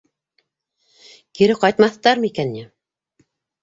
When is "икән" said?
2.35-2.55